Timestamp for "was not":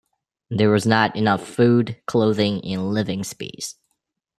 0.71-1.15